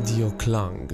[0.00, 0.88] Radio Klang.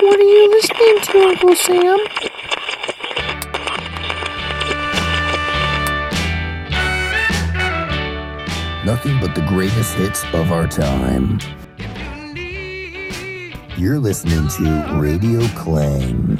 [0.00, 2.31] What are you listening to, Uncle Sam?
[8.92, 11.38] Nothing but the greatest hits of our time.
[13.78, 16.36] You're listening to Radio Clang.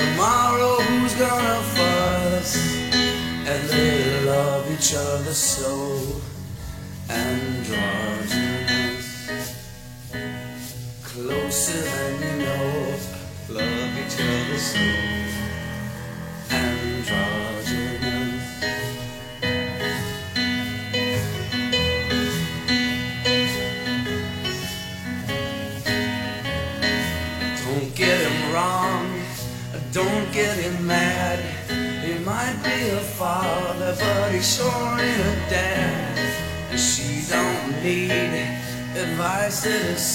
[0.00, 2.56] Tomorrow who's gonna fuss?
[3.50, 6.09] And they love each other so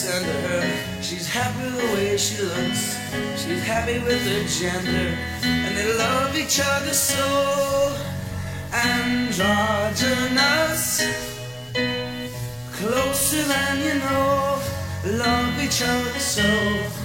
[0.05, 1.01] sent her.
[1.01, 2.95] She's happy with the way she looks,
[3.41, 5.09] she's happy with her gender,
[5.41, 7.25] and they love each other so.
[8.71, 10.85] Androgynous.
[12.77, 14.61] Closer than you know,
[15.23, 17.04] love each other so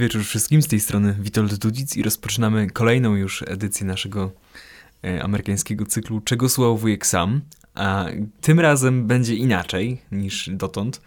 [0.00, 4.32] wieczór wszystkim, z tej strony Witold Dudzic i rozpoczynamy kolejną już edycję naszego
[5.04, 7.40] e, amerykańskiego cyklu Czego słuchał wujek sam,
[7.74, 8.06] a
[8.40, 11.00] tym razem będzie inaczej niż dotąd.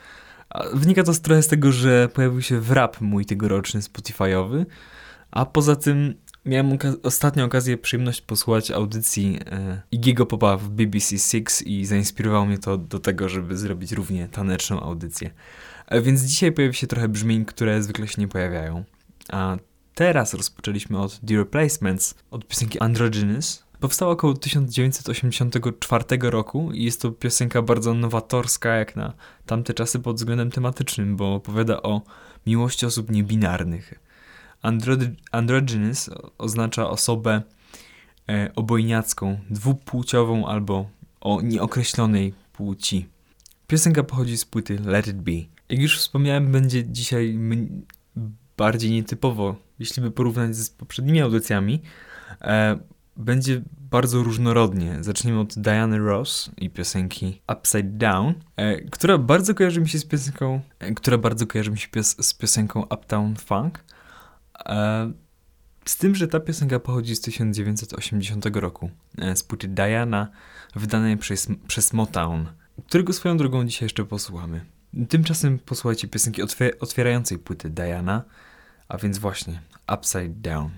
[0.50, 4.66] A wynika to z- trochę z tego, że pojawił się wrap mój tegoroczny Spotify'owy,
[5.32, 6.14] a poza tym
[6.46, 12.46] miałem oka- ostatnio okazję, przyjemność posłuchać audycji e, Igiego Popa w BBC Six i zainspirowało
[12.46, 15.32] mnie to do tego, żeby zrobić równie taneczną audycję.
[15.88, 18.84] E, Więc dzisiaj pojawi się trochę brzmień, które zwykle się nie pojawiają.
[19.32, 19.58] A
[19.96, 23.64] teraz rozpoczęliśmy od The Replacements, od piosenki Androgynous.
[23.80, 29.14] Powstała około 1984 roku i jest to piosenka bardzo nowatorska jak na
[29.46, 32.02] tamte czasy pod względem tematycznym, bo opowiada o
[32.48, 33.94] miłości osób niebinarnych.
[34.64, 37.42] Andro- androgynous oznacza osobę
[38.30, 40.90] e, obojniacką, dwupłciową albo
[41.22, 43.08] o nieokreślonej płci.
[43.68, 45.32] Piosenka pochodzi z płyty Let It Be.
[45.74, 47.40] Jak już wspomniałem, będzie dzisiaj
[48.58, 51.82] bardziej nietypowo, jeśli by porównać z poprzednimi audycjami,
[52.42, 52.80] e,
[53.18, 53.62] będzie
[53.92, 54.98] bardzo różnorodnie.
[55.02, 60.06] Zaczniemy od Diany Ross i piosenki Upside Down, e, która bardzo kojarzy mi się z
[60.06, 63.84] piosenką, e, która bardzo kojarzy mi się pios z piosenką Uptown Funk.
[64.66, 65.12] E,
[65.86, 70.28] z tym, że ta piosenka pochodzi z 1980 roku, e, z płyty Diana,
[70.76, 72.46] wydanej przez, przez Motown,
[72.88, 74.73] którego swoją drogą dzisiaj jeszcze posłuchamy.
[75.10, 76.42] Tymczasem posłuchajcie piosenki
[76.80, 78.24] otwierającej płyty Diana,
[78.88, 79.62] a więc właśnie
[79.94, 80.70] Upside Down.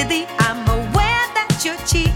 [0.00, 2.07] I'm aware that you're cheating.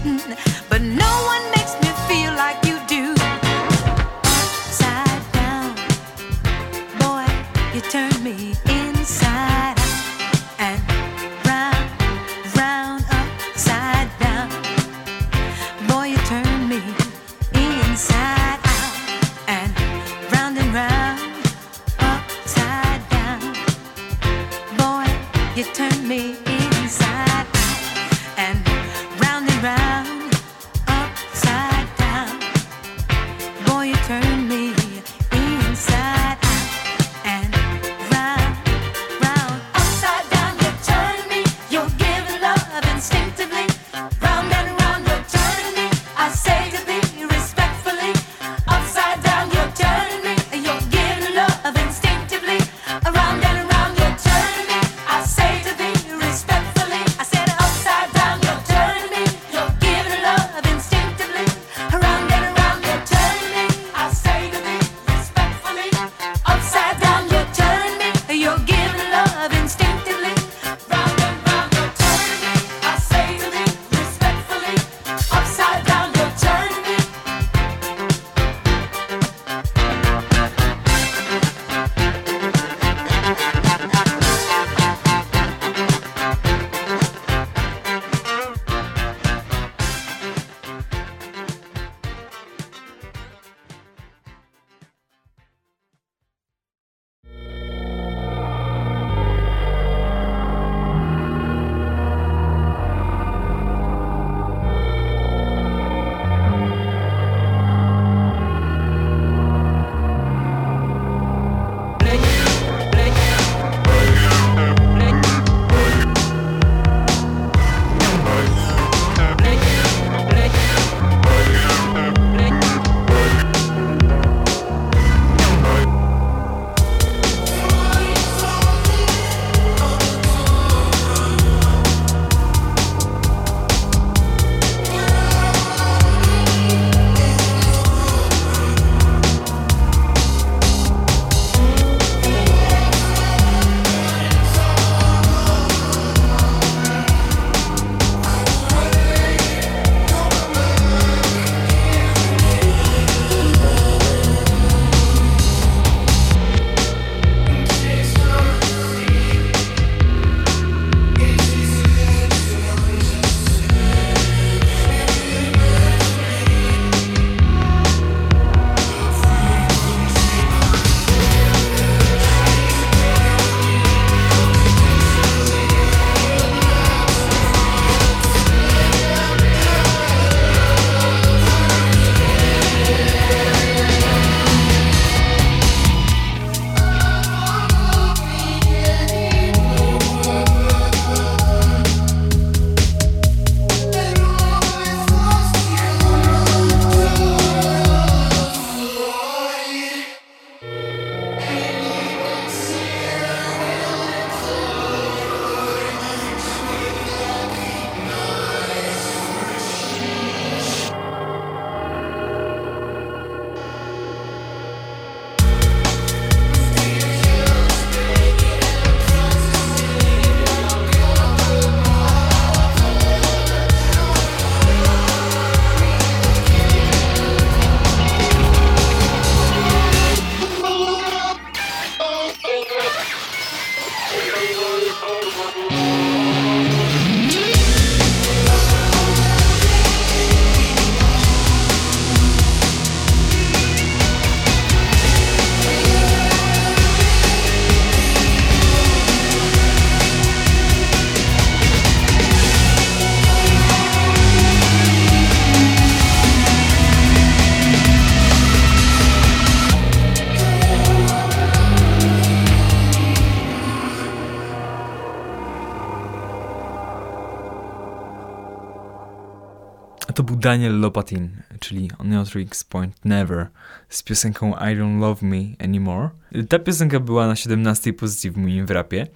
[270.43, 273.47] Daniel Lopatin, czyli Neotrix Point Never
[273.89, 276.09] z piosenką I Don't Love Me Anymore.
[276.49, 279.07] Ta piosenka była na 17 pozycji w moim wrapie.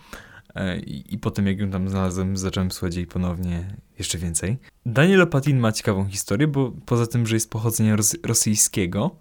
[0.55, 4.57] E, I, I potem jak ją tam znalazłem, zacząłem słuchać jej ponownie jeszcze więcej.
[4.86, 9.15] Daniel Lopatin ma ciekawą historię, bo poza tym, że jest pochodzenia ros rosyjskiego,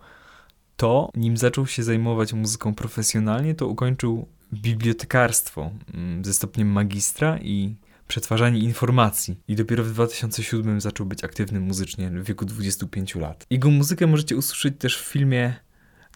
[0.76, 7.74] to nim zaczął się zajmować muzyką profesjonalnie, to ukończył bibliotekarstwo mm, ze stopniem magistra i
[8.08, 9.36] przetwarzanie informacji.
[9.48, 13.46] I dopiero w 2007 zaczął być aktywny muzycznie w wieku 25 lat.
[13.50, 15.54] Jego muzykę możecie usłyszeć też w filmie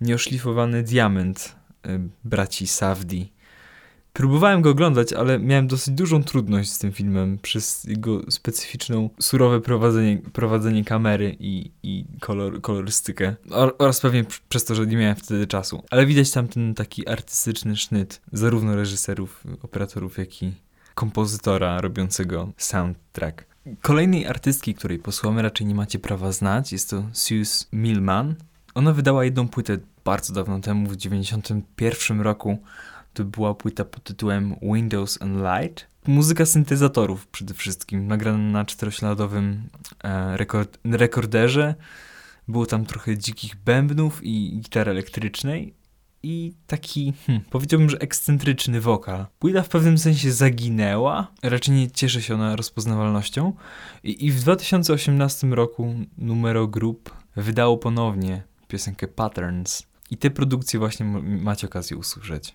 [0.00, 1.56] Nieoszlifowany Diament
[1.86, 3.32] y, braci Savdi.
[4.12, 9.60] Próbowałem go oglądać, ale miałem dosyć dużą trudność z tym filmem przez jego specyficzną, surowe
[9.60, 13.34] prowadzenie, prowadzenie kamery i, i kolor, kolorystykę.
[13.78, 15.82] oraz pewnie przez to, że nie miałem wtedy czasu.
[15.90, 20.52] Ale widać tam ten taki artystyczny sznyt zarówno reżyserów, operatorów, jak i
[21.00, 23.44] kompozytora robiącego soundtrack.
[23.80, 28.34] Kolejnej artystki, której posłuchamy raczej nie macie prawa znać, jest to Suze Millman.
[28.74, 32.58] Ona wydała jedną płytę bardzo dawno temu, w 1991 roku.
[33.14, 35.86] To była płyta pod tytułem Windows and Light.
[36.06, 39.68] Muzyka syntezatorów przede wszystkim, nagrana na czterośladowym
[40.04, 41.74] e, rekord rekorderze.
[42.48, 45.79] Było tam trochę dzikich bębnów i gitary elektrycznej
[46.22, 49.26] i taki, hmm, powiedziałbym, że ekscentryczny wokal.
[49.38, 53.52] Płyta w pewnym sensie zaginęła, raczej nie cieszy się ona rozpoznawalnością
[54.04, 61.06] i, i w 2018 roku Numero Group wydało ponownie piosenkę Patterns i te produkcje właśnie
[61.22, 62.54] macie okazję usłyszeć.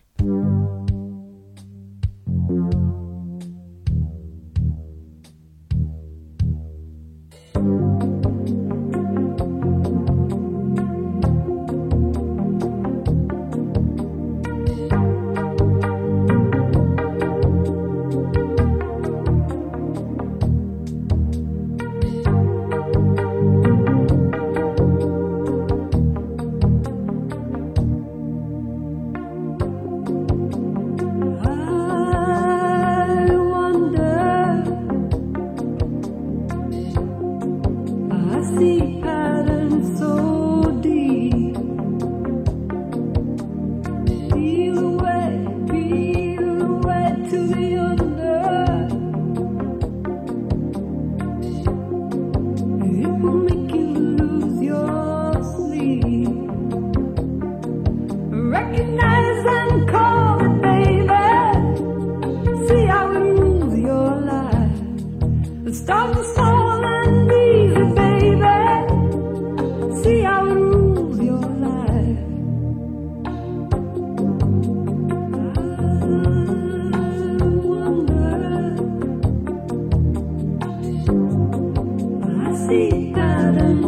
[82.67, 83.13] see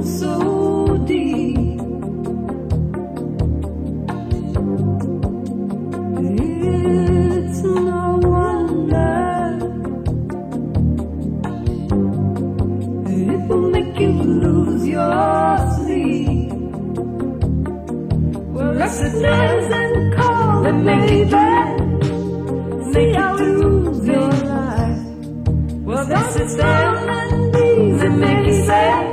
[0.04, 1.58] so deep.
[6.20, 9.18] It's no wonder
[13.08, 16.52] it will make you lose your sleep.
[18.54, 21.32] Well, recognize and call make it.
[22.94, 25.06] See how you lose your life.
[25.88, 26.28] Well, that's
[28.18, 29.07] make you sad.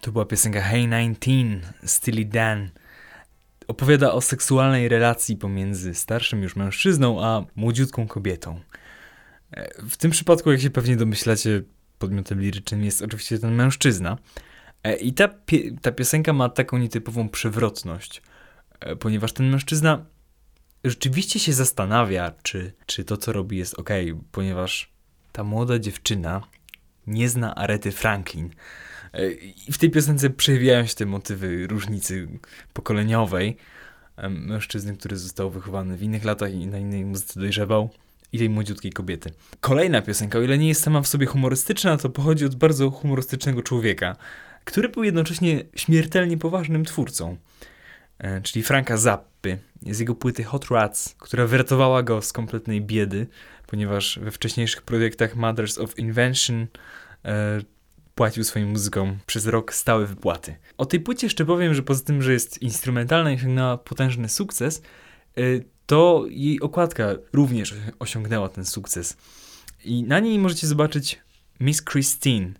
[0.00, 2.70] To była piosenka Hey 19 Steely Dan.
[3.68, 8.60] Opowiada o seksualnej relacji pomiędzy starszym już mężczyzną a młodziutką kobietą.
[9.50, 11.62] E, w tym przypadku, jak się pewnie domyślacie,
[11.98, 14.18] podmiotem lirycznym jest oczywiście ten mężczyzna.
[14.82, 15.28] E, I ta,
[15.82, 18.22] ta piosenka ma taką nietypową przewrotność,
[18.80, 20.06] e, ponieważ ten mężczyzna
[20.84, 23.90] rzeczywiście się zastanawia, czy, czy to, co robi, jest ok,
[24.32, 24.92] ponieważ
[25.32, 26.42] ta młoda dziewczyna
[27.06, 28.50] nie zna Arety Franklin.
[29.14, 29.30] E,
[29.68, 32.28] I w tej piosence przejawiają się te motywy różnicy
[32.72, 33.56] pokoleniowej.
[34.30, 37.90] Mężczyzny, który został wychowany w innych latach i na innej muzyce dojrzewał,
[38.32, 39.30] i tej młodziutkiej kobiety.
[39.60, 43.62] Kolejna piosenka, o ile nie jest sama w sobie humorystyczna, to pochodzi od bardzo humorystycznego
[43.62, 44.16] człowieka,
[44.64, 47.36] który był jednocześnie śmiertelnie poważnym twórcą.
[48.18, 53.26] E, Czyli Franka Zappy, z jego płyty Hot Rats, która wyratowała go z kompletnej biedy,
[53.66, 56.66] ponieważ we wcześniejszych projektach Mothers of Invention
[57.24, 57.60] e,
[58.14, 60.56] płacił swoim muzykom przez rok stałe wypłaty.
[60.78, 64.82] O tej płycie jeszcze powiem, że poza tym, że jest instrumentalna i osiągnęła potężny sukces,
[65.38, 69.16] y, to jej okładka również osiągnęła ten sukces.
[69.84, 71.20] I na niej możecie zobaczyć
[71.60, 72.52] Miss Christine,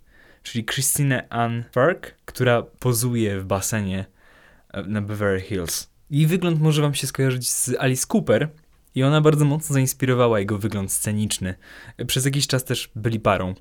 [0.43, 4.05] czyli Christine Ann Fark, która pozuje w basenie
[4.73, 5.91] e, na Beverly Hills.
[6.11, 8.49] Jej wygląd może wam się skojarzyć z Alice Cooper
[8.95, 11.55] i ona bardzo mocno zainspirowała jego wygląd sceniczny.
[12.07, 13.55] Przez jakiś czas też byli parą.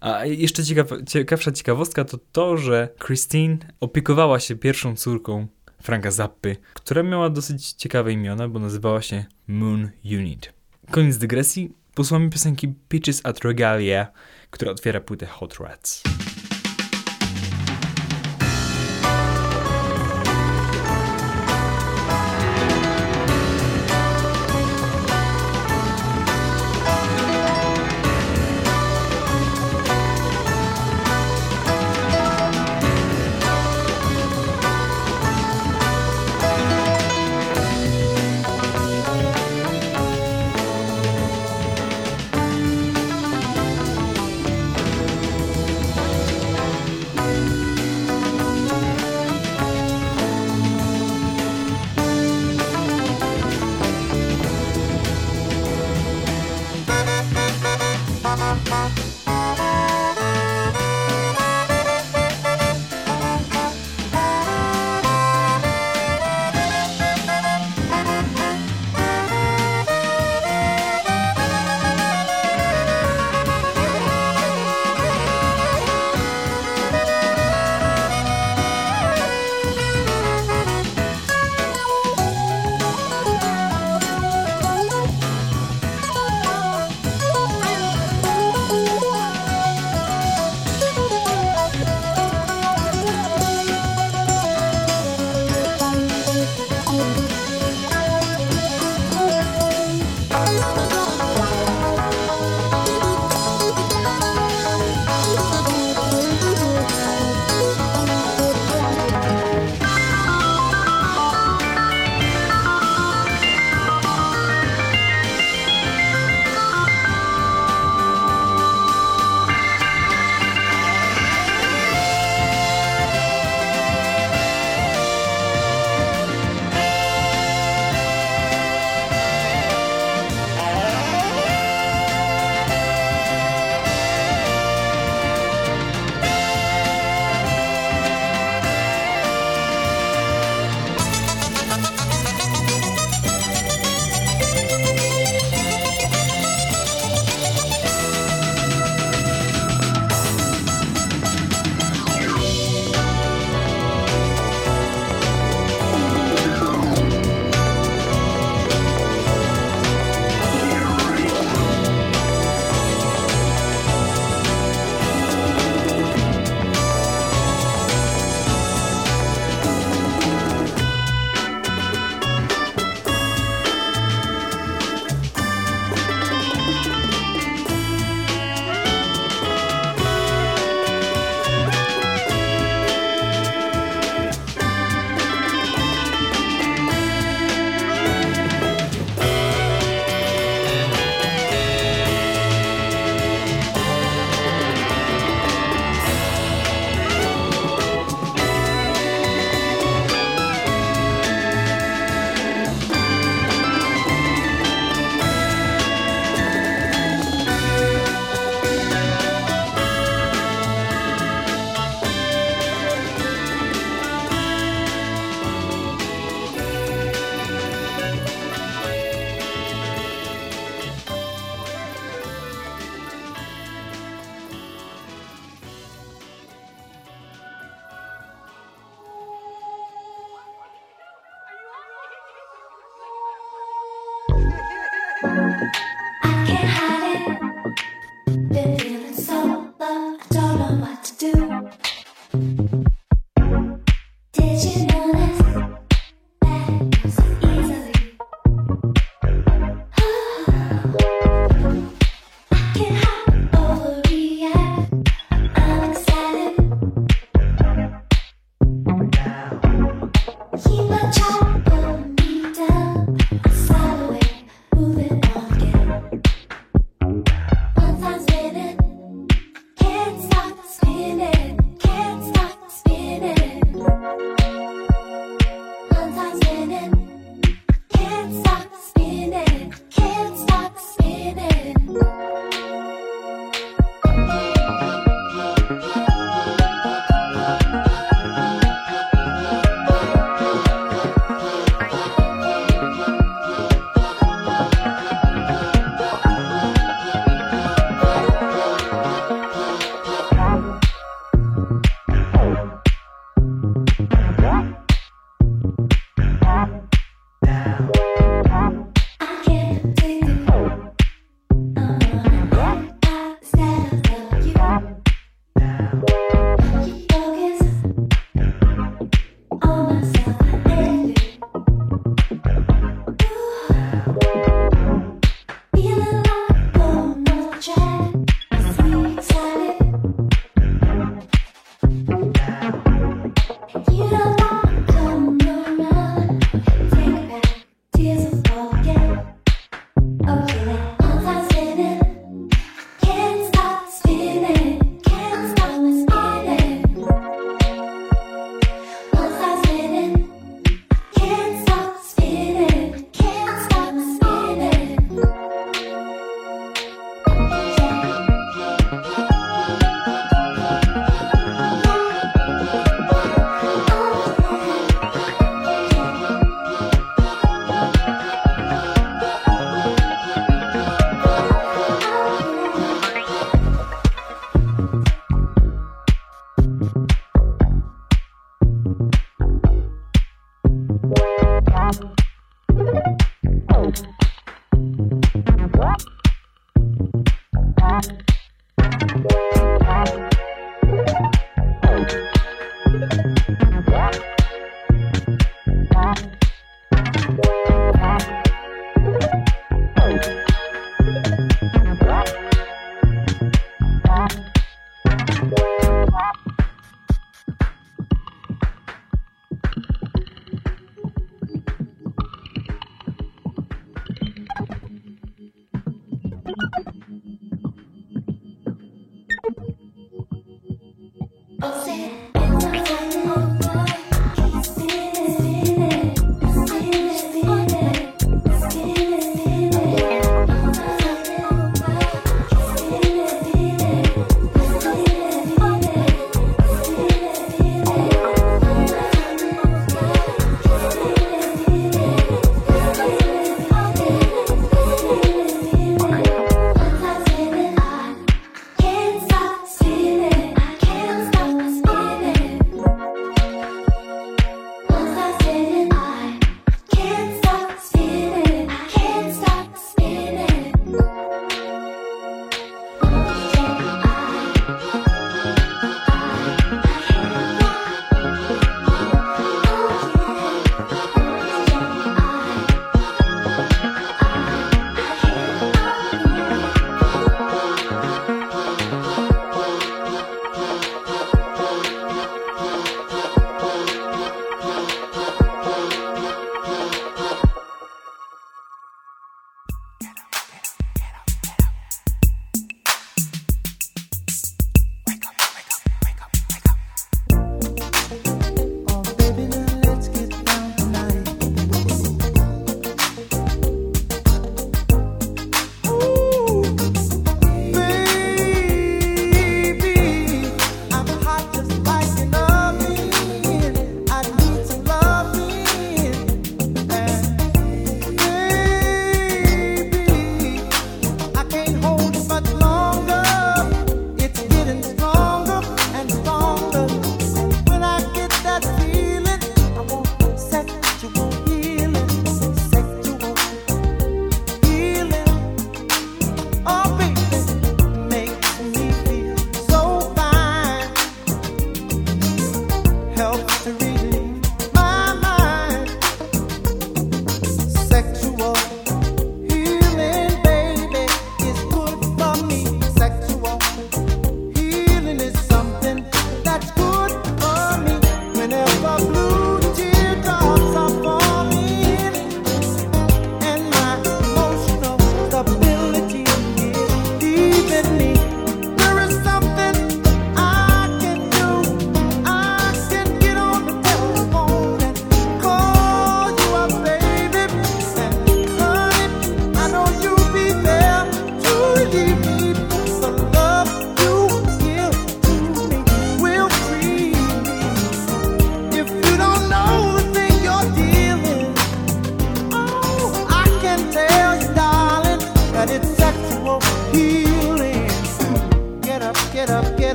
[0.00, 5.46] A jeszcze ciekaw, ciekawsza ciekawostka to to, że Christine opiekowała się pierwszą córką
[5.82, 10.52] Franka Zappy, która miała dosyć ciekawe imiona, bo nazywała się Moon Unit.
[10.90, 11.72] Koniec dygresji.
[11.94, 14.06] Posłuchamy piosenki Peaches at Regalia,
[14.50, 16.02] która otwiera płytę Hot Rats.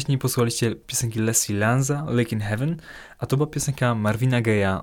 [0.00, 2.76] Wcześniej posłuchaliście piosenki Leslie Lanza, Lake in Heaven,
[3.18, 4.82] a to była piosenka Marvina Gaye'a,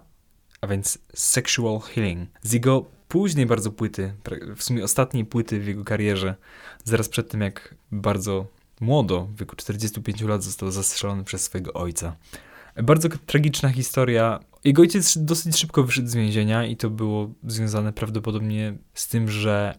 [0.62, 2.30] a więc Sexual Healing.
[2.42, 4.14] Z jego późnej bardzo płyty,
[4.56, 6.36] w sumie ostatniej płyty w jego karierze,
[6.84, 8.48] zaraz przed tym jak bardzo
[8.80, 12.16] młodo, w wieku 45 lat został zastrzelony przez swojego ojca.
[12.84, 14.40] Bardzo tragiczna historia.
[14.64, 19.76] Jego ojciec dosyć szybko wyszedł z więzienia i to było związane prawdopodobnie z tym, że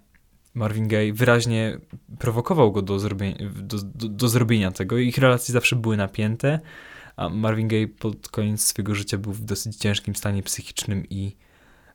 [0.55, 1.79] Marvin Gaye wyraźnie
[2.19, 4.99] prowokował go do zrobienia, do, do, do zrobienia tego.
[4.99, 6.61] Ich relacje zawsze były napięte,
[7.17, 11.37] a Marvin Gaye pod koniec swojego życia był w dosyć ciężkim stanie psychicznym i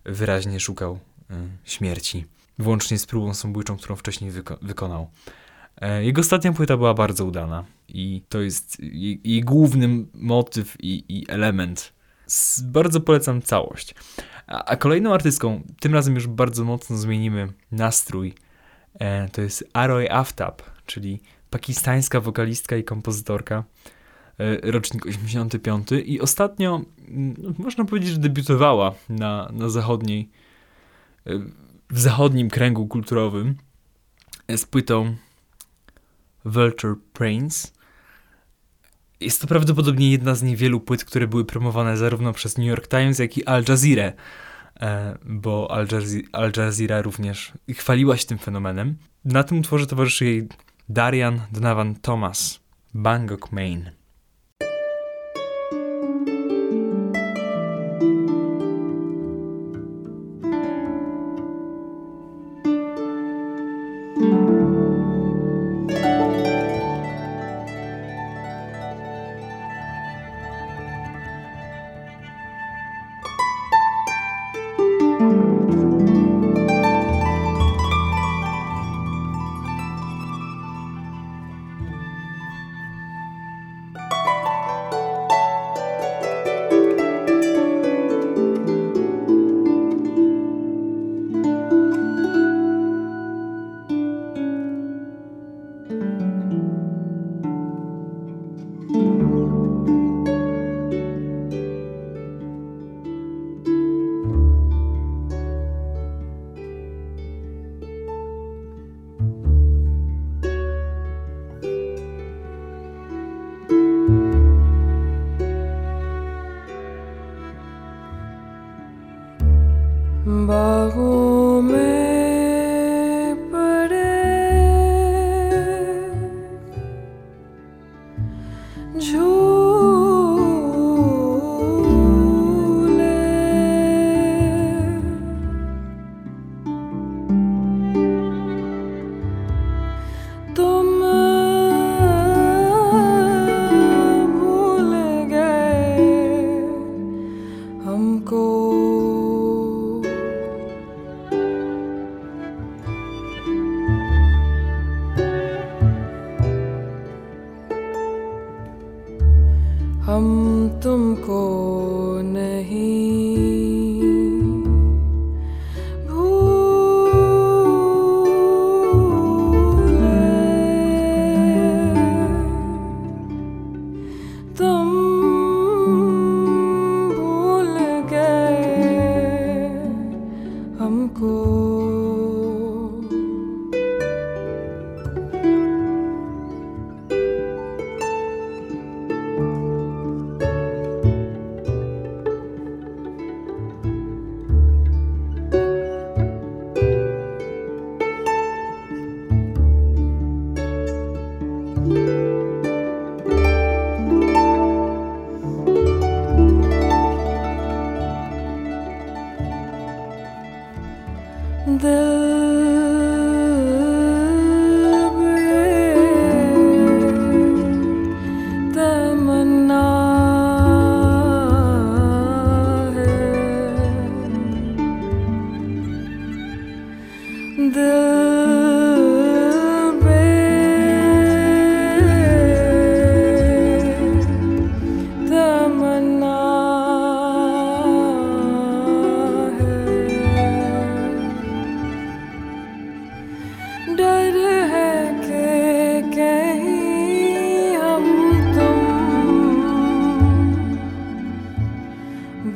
[0.05, 0.99] wyraźnie szukał
[1.31, 2.25] y, śmierci.
[2.59, 5.09] Włącznie z próbą samobójczą, którą wcześniej wyko- wykonał.
[5.81, 11.03] E, Jego ostatnia płyta była bardzo udana i to jest jej, jej główny motyw i,
[11.09, 11.93] i element.
[12.27, 13.95] S- bardzo polecam całość.
[14.47, 18.33] A, kolejną artystką, tym razem już bardzo mocno zmienimy nastrój,
[19.31, 21.19] to jest Aroy Aftab, czyli
[21.53, 23.63] pakistańska wokalistka i kompozytorka,
[24.39, 30.29] e, rocznik 85 i ostatnio, mm, można powiedzieć, że debiutowała na, na zachodniej,
[31.25, 31.31] e,
[31.89, 33.55] w zachodnim kręgu kulturowym
[34.47, 35.15] e, z płytą
[36.45, 37.73] Vulture Brains.
[39.19, 43.19] Jest to prawdopodobnie jedna z niewielu płyt, które były promowane zarówno przez New York Times,
[43.19, 44.13] jak i Al Jazeera, e,
[45.25, 48.97] bo Al Jazeera, Al Jazeera również chwaliła się tym fenomenem.
[49.25, 50.47] Na tym utworze towarzyszy jej
[50.89, 52.59] Darian Donovan Thomas,
[52.93, 53.91] Bangkok, Maine.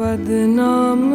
[0.06, 1.10] बदनाम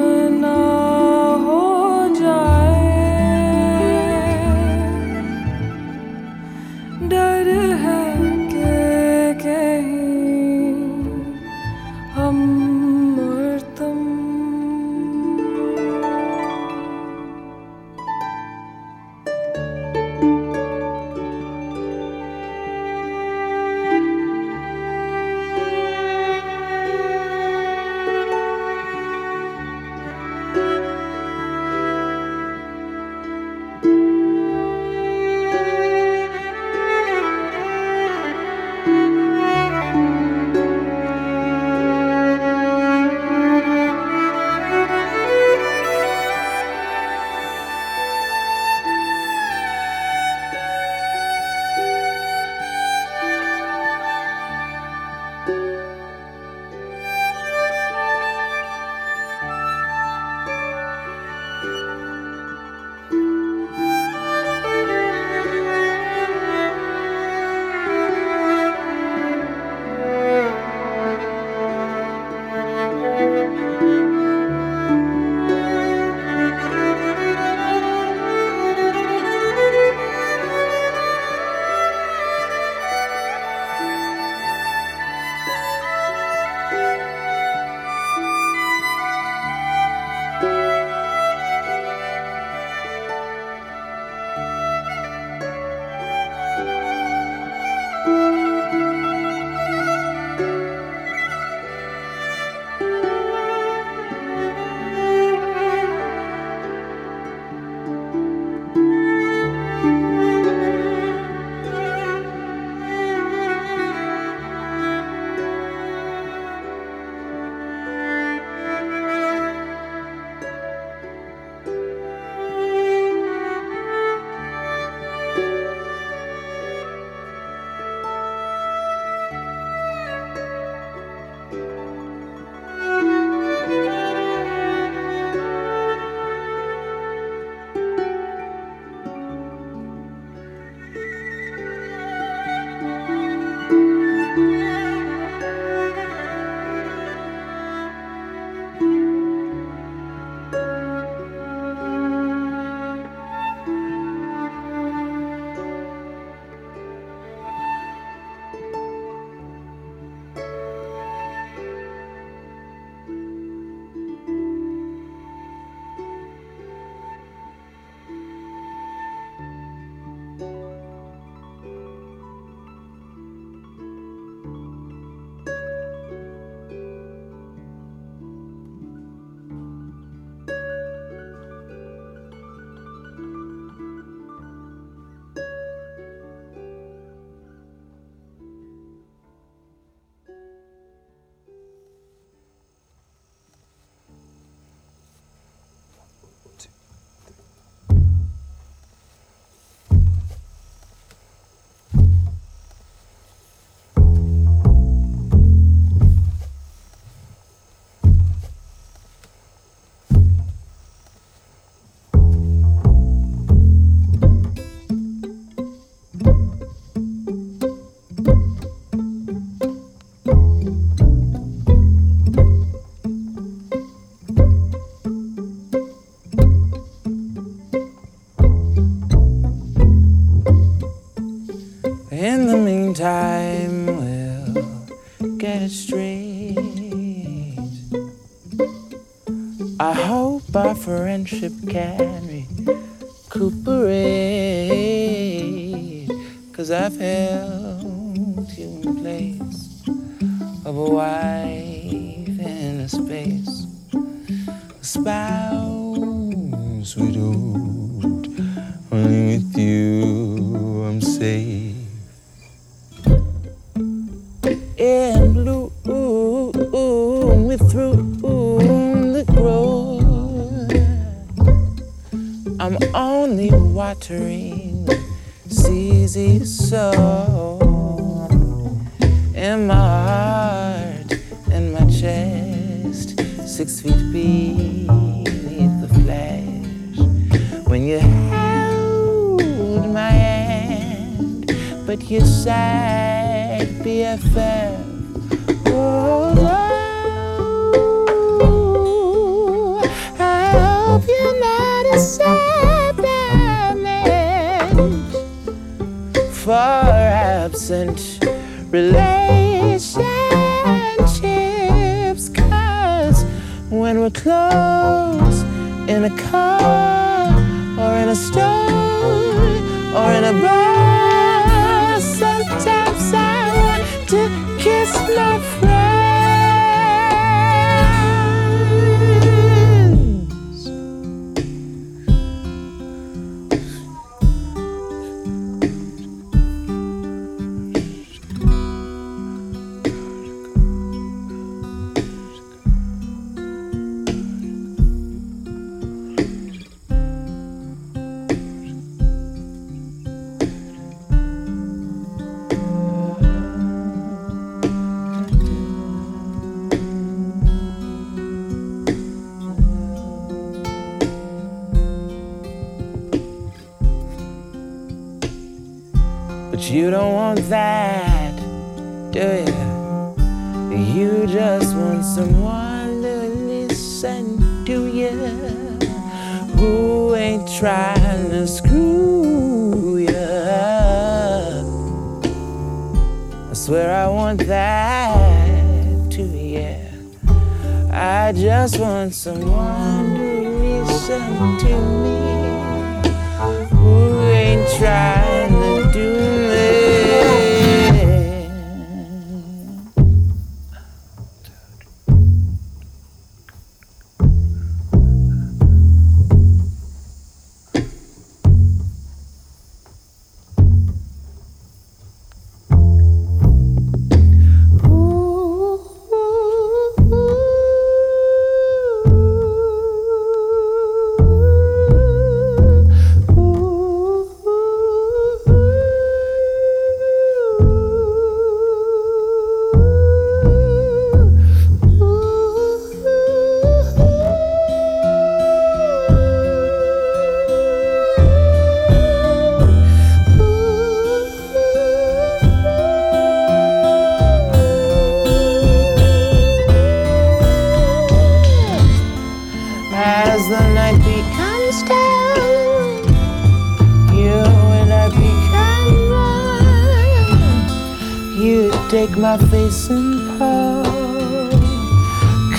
[459.22, 460.82] My face and paw,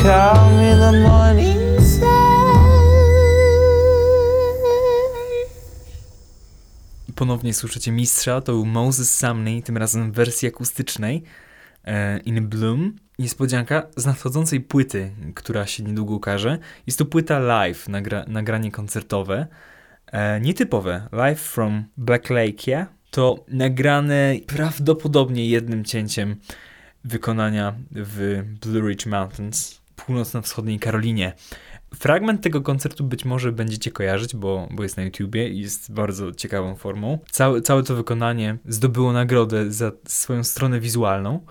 [0.01, 2.09] call me the morning sun.
[7.15, 11.23] Ponownie słyszycie mistrza, to był Moses Sumney, tym razem w wersji akustycznej
[11.85, 12.95] e, In Bloom.
[13.19, 16.57] Niespodzianka z nadchodzącej płyty, która się niedługo ukaże.
[16.87, 19.47] Jest to płyta live, nagra nagranie koncertowe.
[20.11, 21.07] E, nietypowe.
[21.11, 23.02] Live from Black Lake, yeah?
[23.13, 26.35] To nagrane prawdopodobnie jednym cięciem
[27.03, 31.33] wykonania w Blue Ridge Mountains, północno-wschodniej Karolinie.
[31.95, 36.31] Fragment tego koncertu być może będziecie kojarzyć, bo, bo jest na YouTubie i jest bardzo
[36.31, 37.19] ciekawą formą.
[37.31, 41.45] Całe, całe to wykonanie zdobyło nagrodę za swoją stronę wizualną.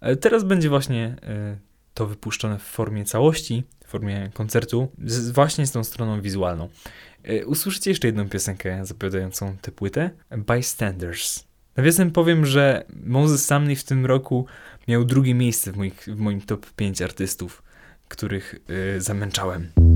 [0.00, 1.56] E, Teraz będzie właśnie e,
[1.94, 6.68] to wypuszczone w formie całości, w formie koncertu, z, właśnie z tą stroną wizualną.
[7.24, 11.44] E, Usłyszycie jeszcze jedną piosenkę zapowiadającą tę płytę, Bystanders.
[11.76, 14.46] Nawiasem powiem, że Moses Sumney w tym roku
[14.88, 17.62] miał drugie miejsce w, moich, w moim top 5 artystów,
[18.08, 18.54] których
[18.96, 19.87] e, zamęczałem.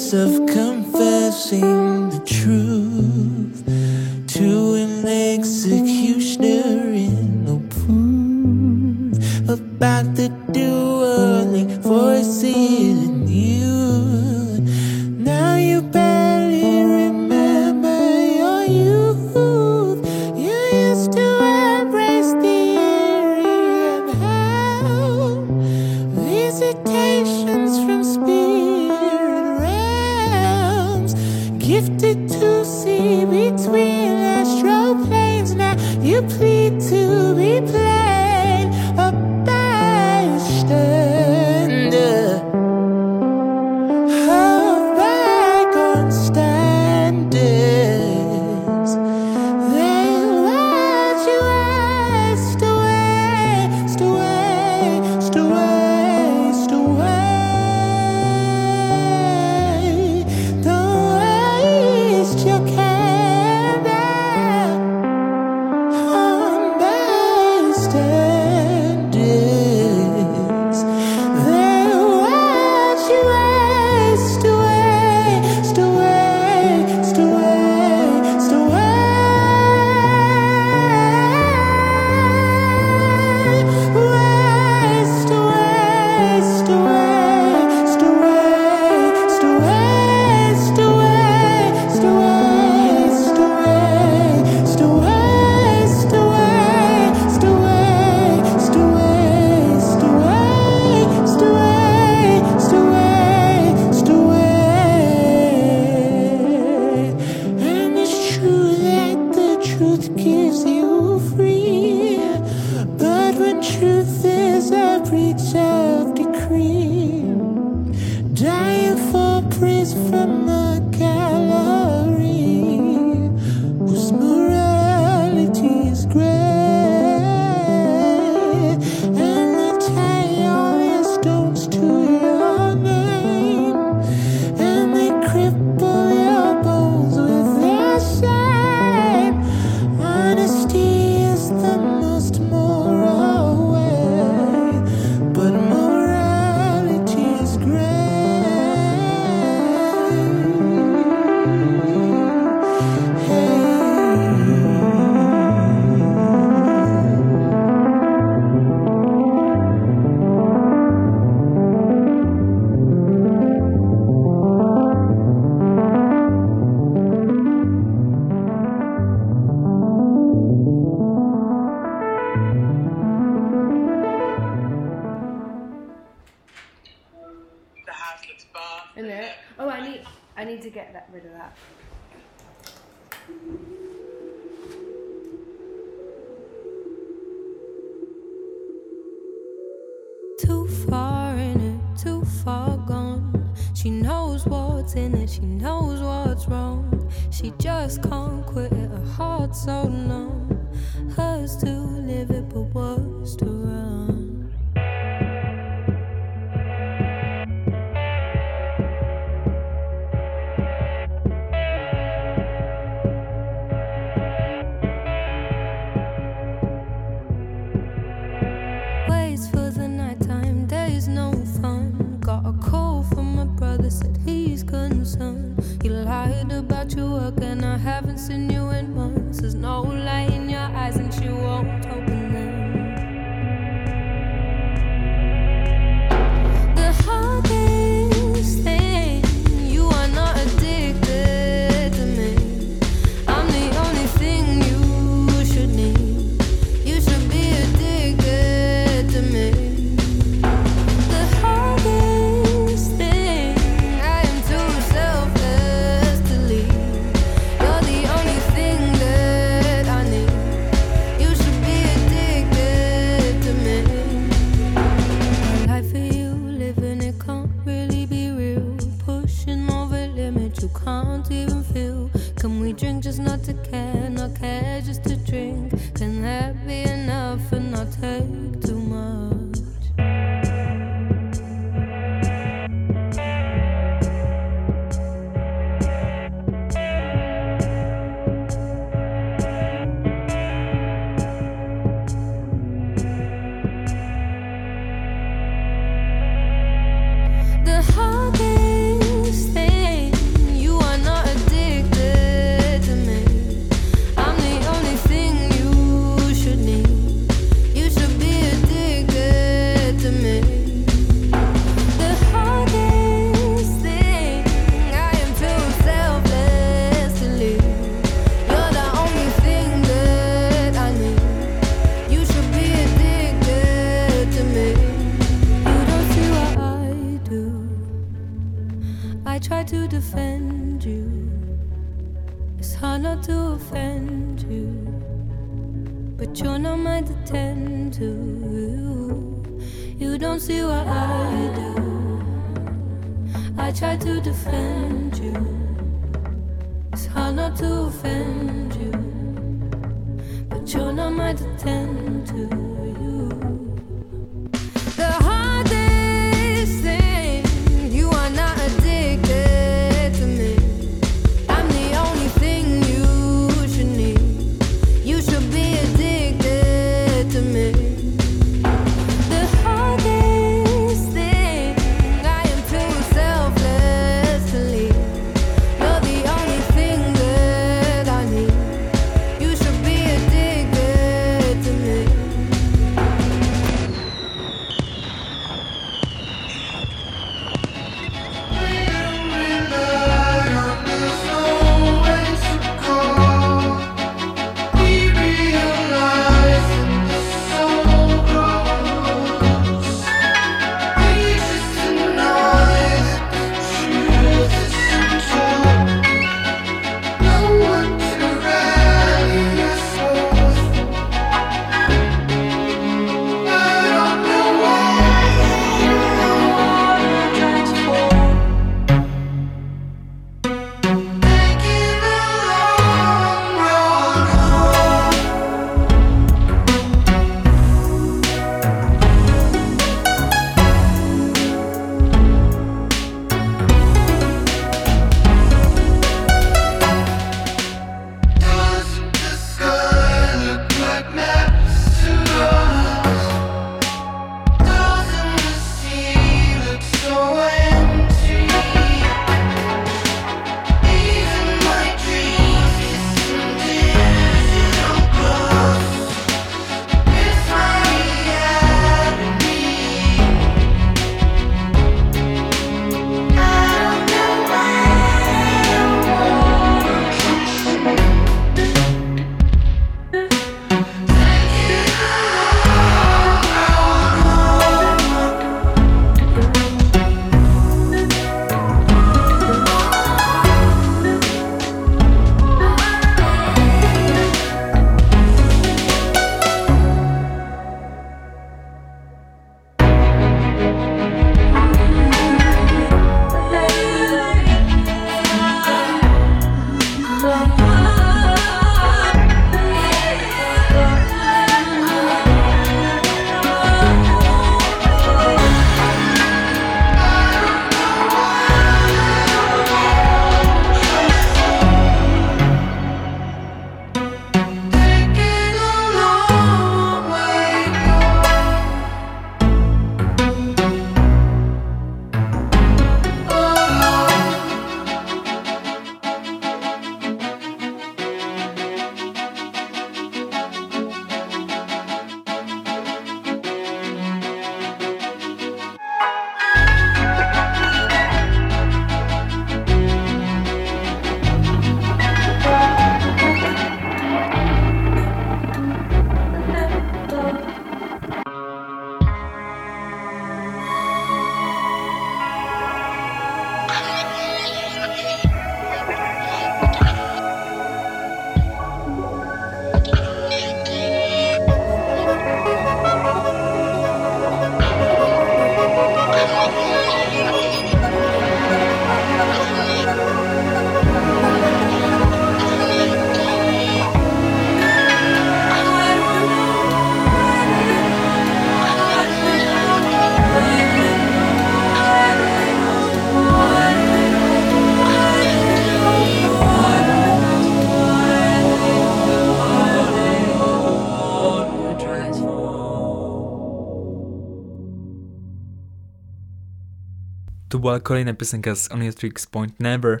[597.80, 600.00] Kolejna piosenka z Oniatrix Point Never,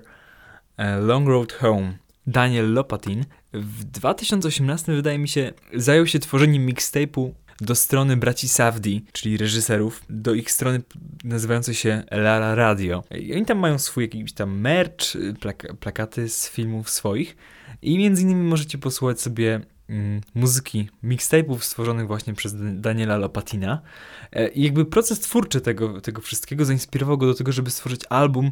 [0.76, 1.92] e, Long Road Home.
[2.26, 9.04] Daniel Lopatin w 2018 wydaje mi się zajął się tworzeniem mixtape'u do strony braci Safdi,
[9.12, 10.82] czyli reżyserów, do ich strony
[11.24, 13.04] nazywającej się Lara Radio.
[13.18, 17.36] I oni tam mają swój jakiś tam merch, plak- plakaty z filmów swoich
[17.82, 19.60] i między innymi możecie posłuchać sobie
[20.34, 23.82] muzyki mixtape'ów stworzonych właśnie przez Daniela Lopatina.
[24.32, 28.50] E, I jakby proces twórczy tego, tego wszystkiego zainspirował go do tego, żeby stworzyć album,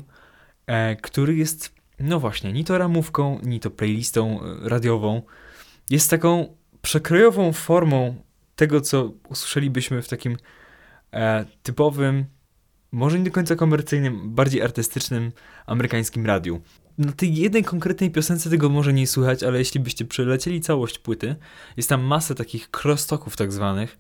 [0.67, 5.23] e, który jest, no właśnie, ni to ramówką, ni to playlistą e, radiową.
[5.91, 8.23] Jest taką przekrojową formą
[8.57, 10.37] tego, co usłyszelibyśmy w takim
[11.63, 12.25] typowym,
[12.93, 15.33] może nie do końca komercyjnym, bardziej artystycznym
[15.67, 16.61] amerykańskim radiu.
[16.99, 21.37] Na tej jednej konkretnej piosence tego może nie słychać, ale jeśli byście przelecieli całość płyty,
[21.77, 23.99] jest tam masę takich crosstalków tak zwanych.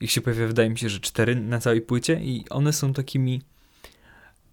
[0.00, 3.42] Ich się pojawia, wydaje mi się, że cztery na całej płycie i one są takimi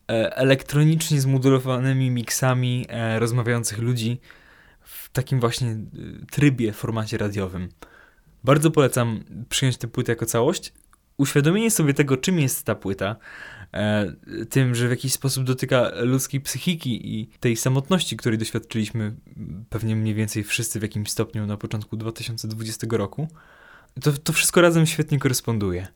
[0.10, 4.20] e, elektronicznie zmodulowanymi miksami e, rozmawiających ludzi
[4.82, 5.78] w takim właśnie e,
[6.32, 7.70] trybie, formacie radiowym.
[8.44, 10.74] Bardzo polecam przyjąć tę płytę jako całość.
[11.18, 13.16] Uświadomienie sobie tego, czym jest ta płyta,
[14.50, 19.16] tym, że w jakiś sposób dotyka ludzkiej psychiki i tej samotności, której doświadczyliśmy
[19.70, 23.28] pewnie mniej więcej wszyscy w jakimś stopniu na początku 2020 roku,
[24.02, 25.88] to, to wszystko razem świetnie koresponduje.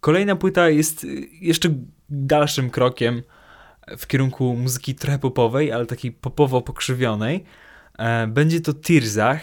[0.00, 1.06] Kolejna płyta jest
[1.40, 1.68] jeszcze
[2.08, 3.22] dalszym krokiem
[3.98, 7.44] w kierunku muzyki trochę popowej, ale takiej popowo pokrzywionej.
[7.98, 9.40] E, Będzie to Tirzach,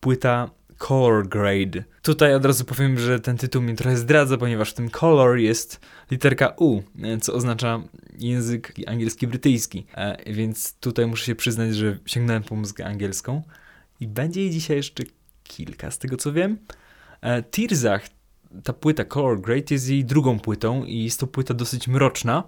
[0.00, 1.84] płyta Color Grade.
[2.02, 5.80] Tutaj od razu powiem, że ten tytuł mnie trochę zdradza, ponieważ w tym color jest
[6.10, 7.82] literka U, e, co oznacza
[8.18, 9.86] język angielski brytyjski.
[9.94, 13.42] E, Więc tutaj muszę się przyznać, że sięgnąłem po muzykę angielską
[14.00, 15.02] i będzie jej dzisiaj jeszcze
[15.44, 16.58] kilka, z tego co wiem.
[17.20, 18.02] E, Tirzach,
[18.64, 22.42] ta płyta Color Grade jest jej drugą płytą i jest to płyta dosyć mroczna.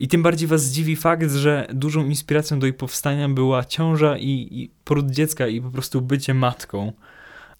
[0.00, 4.48] I tym bardziej was zdziwi fakt, że dużą inspiracją do jej powstania była ciąża i,
[4.50, 6.92] i poród dziecka i po prostu bycie matką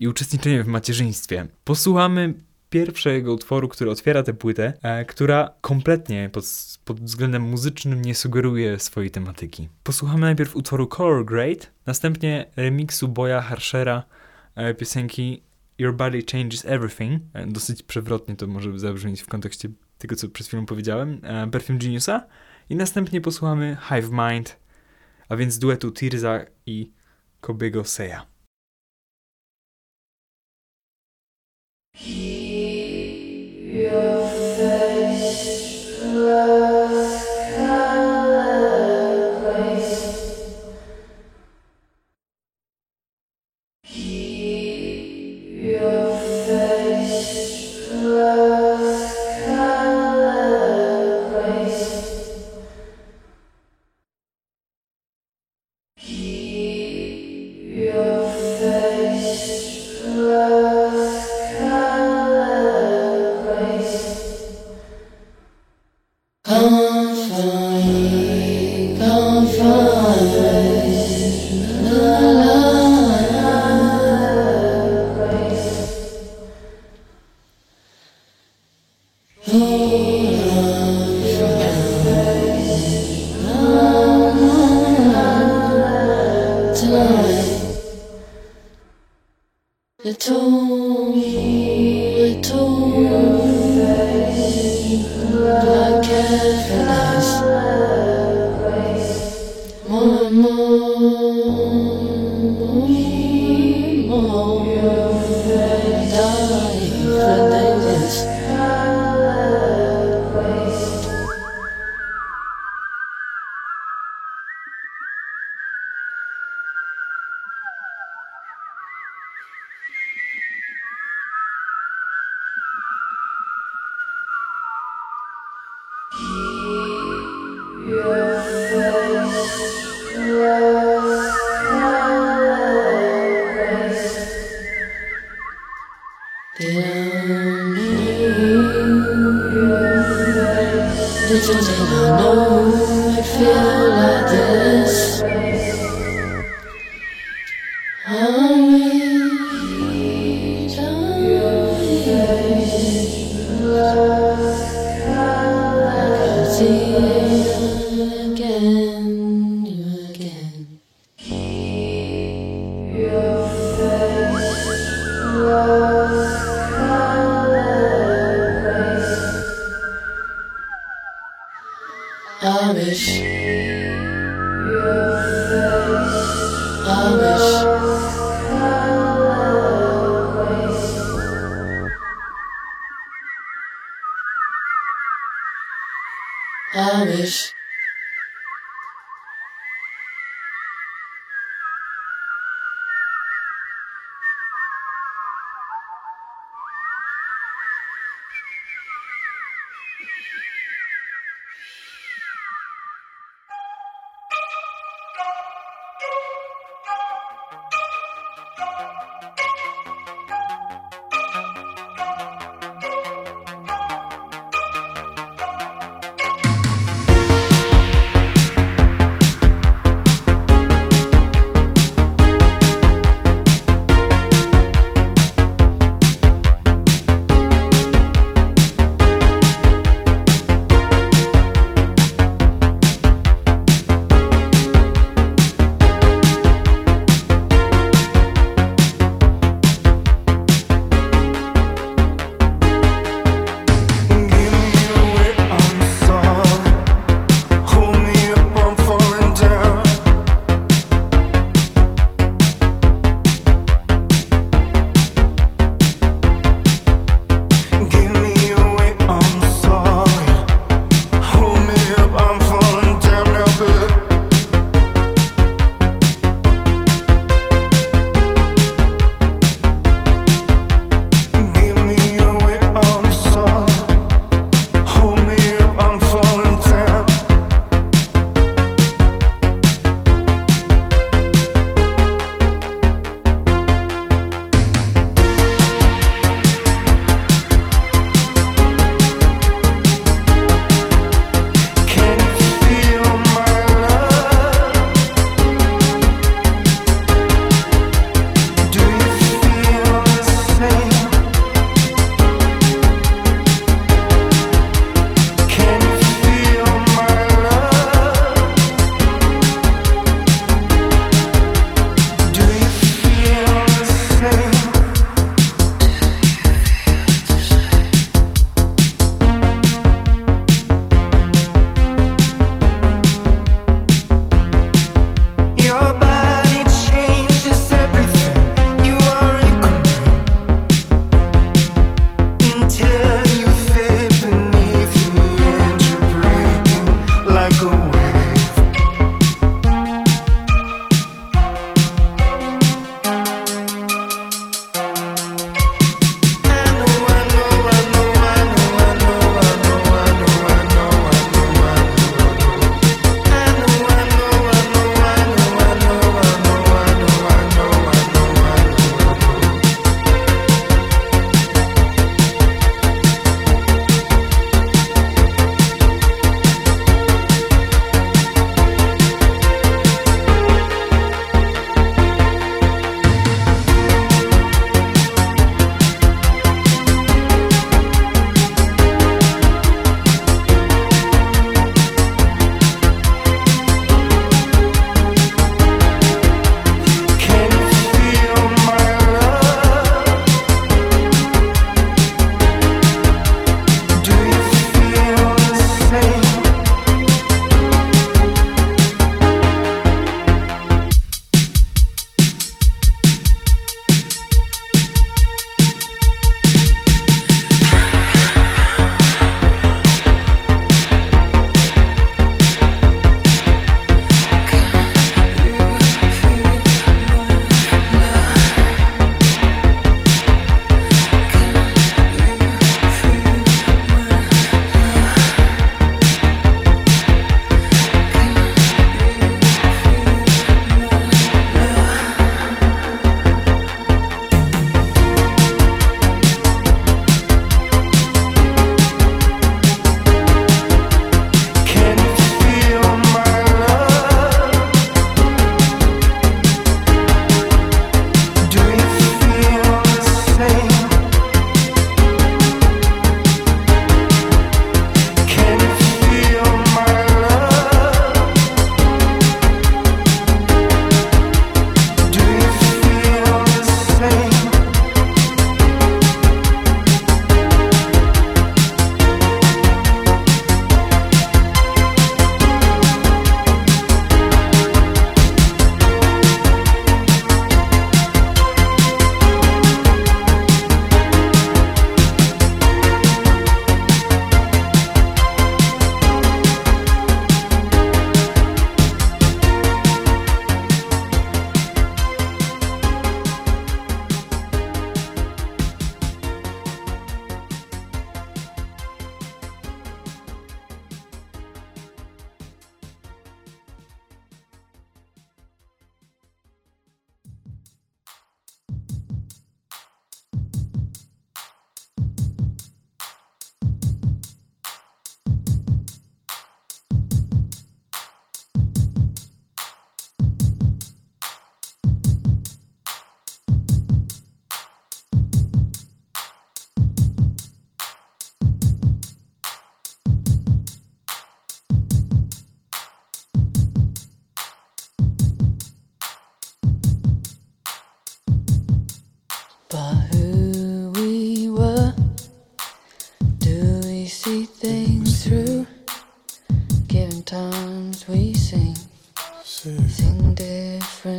[0.00, 1.46] i uczestniczenie w macierzyństwie.
[1.64, 2.34] Posłuchamy
[2.70, 6.44] pierwszego utworu, który otwiera tę płytę, e, która kompletnie pod,
[6.84, 9.68] pod względem muzycznym nie sugeruje swojej tematyki.
[9.82, 14.02] Posłuchamy najpierw utworu Color Grade, następnie remiksu Boya Harshera
[14.54, 15.42] e, piosenki
[15.78, 17.22] Your Body Changes Everything.
[17.32, 19.68] E, Dosyć przewrotnie to może zabrzmieć w kontekście
[19.98, 22.26] tego, co przed chwilą powiedziałem, e, Perfume Geniusa.
[22.70, 24.56] I następnie posłuchamy Hive Mind,
[25.28, 26.90] a więc duetu Tirza i
[27.40, 27.84] Kobiego
[31.98, 32.56] Seya.
[36.06, 36.95] You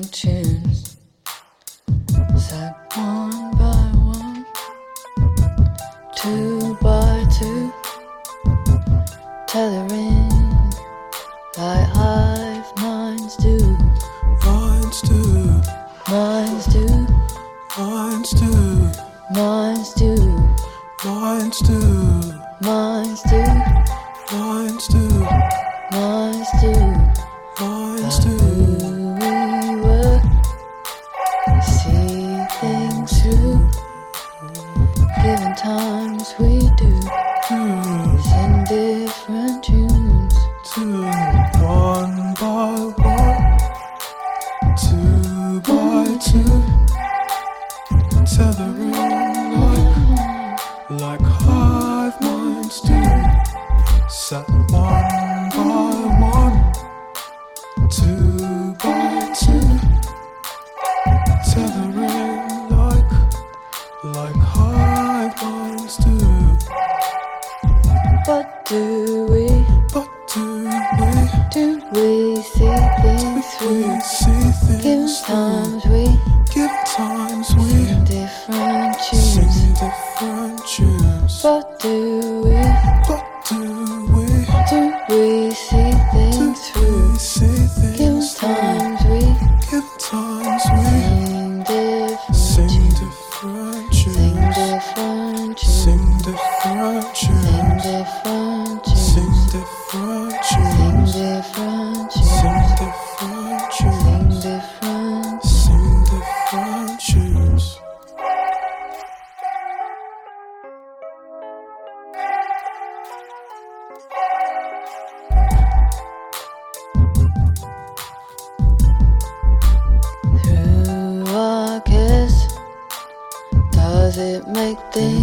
[0.07, 0.46] watching.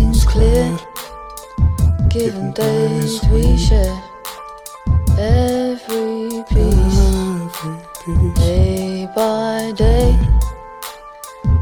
[0.04, 0.78] seems clear.
[2.08, 4.02] Given days we share
[5.18, 7.00] every piece,
[8.34, 10.18] day by day,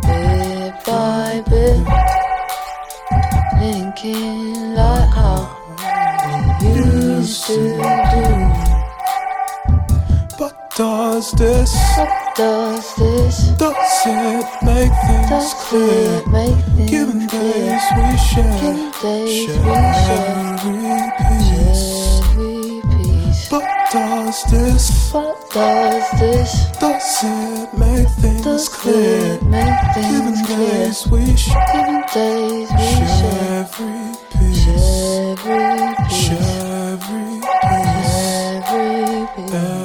[0.02, 1.78] bit by bit,
[3.60, 5.40] linking like how
[6.60, 7.58] we used to
[8.12, 8.26] do.
[10.38, 11.72] But does this?
[12.36, 13.36] Does this?
[13.58, 16.18] Does it make things does clear?
[16.18, 19.62] It make things Given days we share, Given days share
[20.64, 20.72] we
[21.44, 22.22] share.
[22.96, 23.48] Peace.
[23.50, 25.12] But does this?
[25.12, 26.52] But does this?
[26.80, 29.34] Does it make things does clear?
[29.34, 30.86] It make things Given clear?
[30.86, 33.60] days we share, Given days we share.
[33.60, 34.12] every.
[34.62, 35.72] Share every.
[36.08, 38.14] Share every piece.
[38.52, 39.48] Every piece.
[39.48, 39.81] Every piece.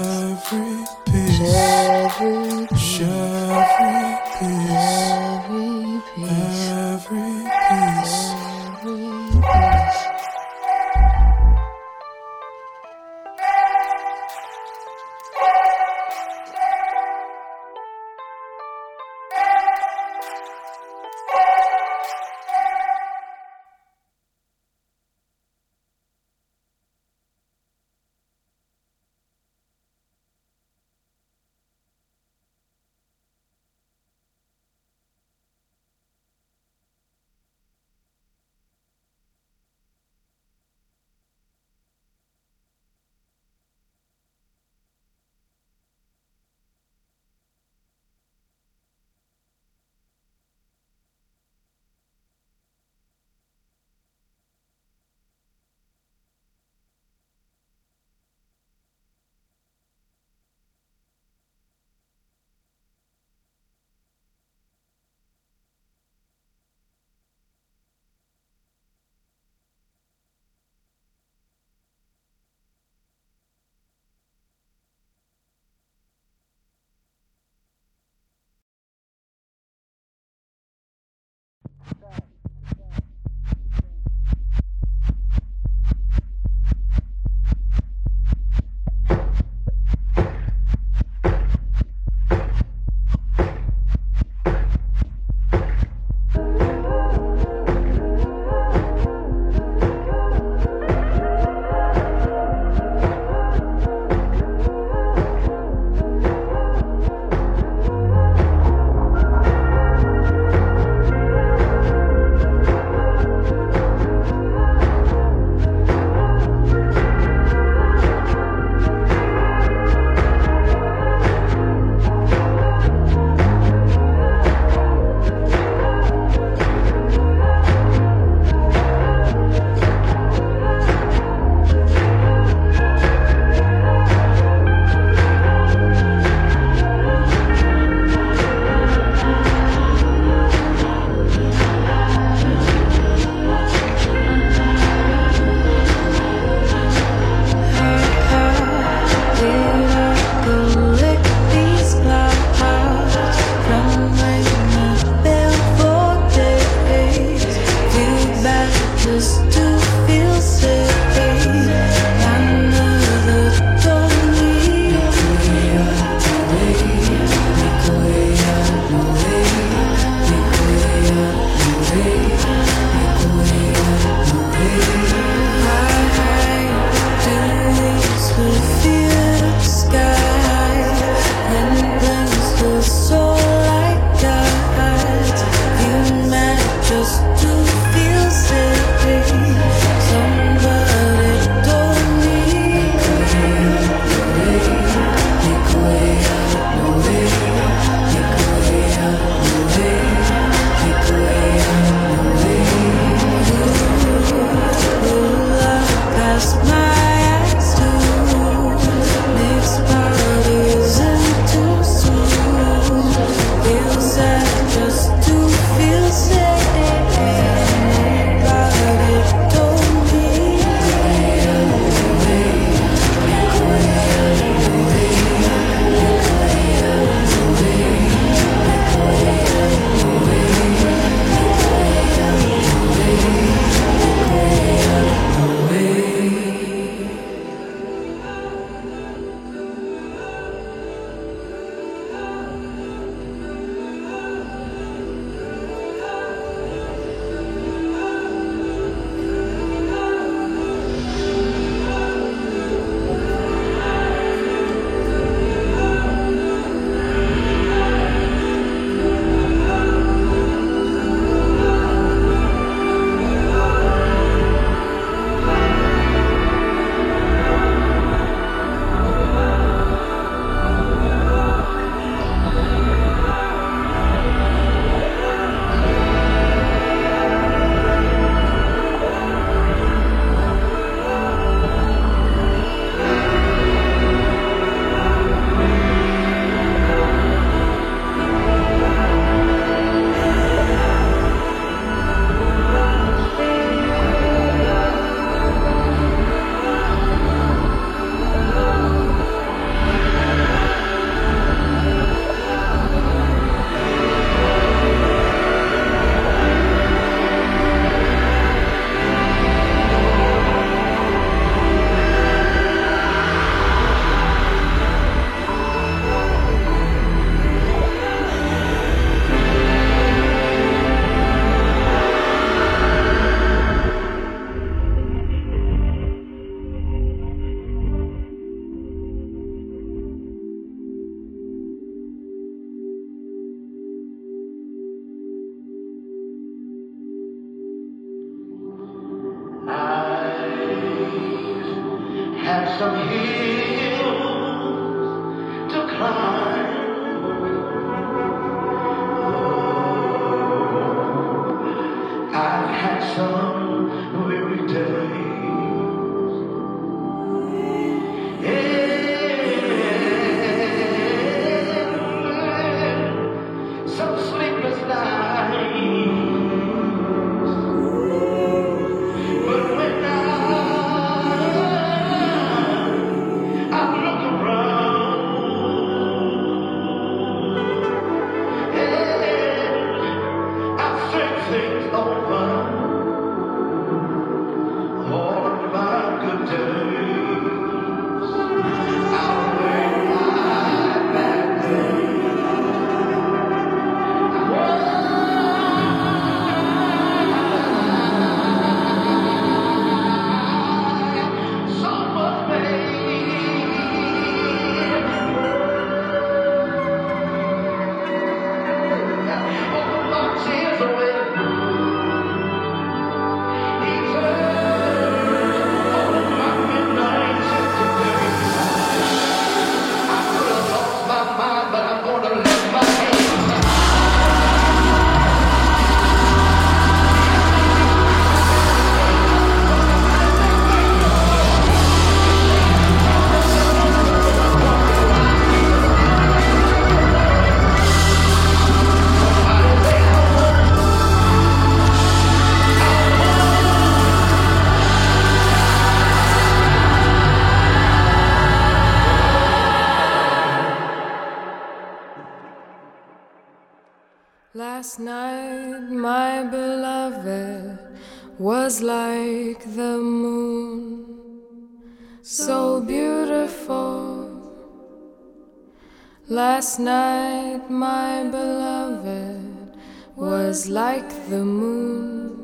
[466.30, 469.78] Last night, my beloved
[470.18, 472.36] was like the moon,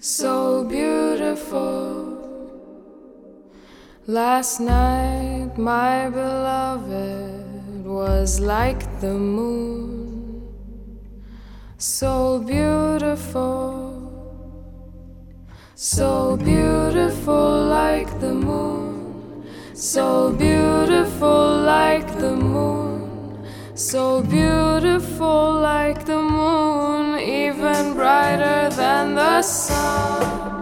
[0.00, 2.18] so beautiful.
[4.08, 10.42] Last night, my beloved was like the moon,
[11.78, 14.02] so beautiful,
[15.76, 18.95] so beautiful like the moon,
[19.76, 30.55] so beautiful like the moon, so beautiful like the moon, even brighter than the sun.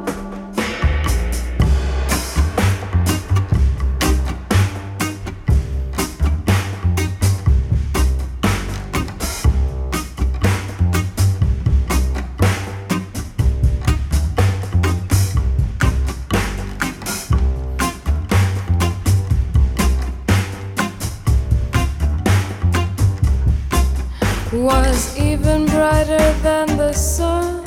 [25.85, 27.63] Brighter than the sun.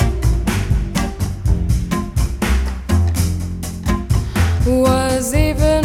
[4.65, 5.76] Was even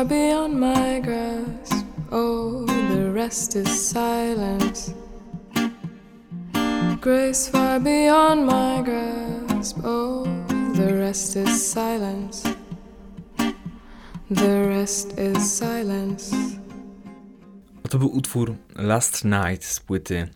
[0.00, 1.84] far beyond my grasp.
[2.10, 4.94] Oh, the rest is silence.
[7.00, 9.78] Grace far beyond my grasp.
[9.84, 10.24] Oh,
[10.74, 12.48] the rest is silence.
[14.30, 16.36] The rest is silence.
[17.90, 20.28] To był utwór Last Night z płyty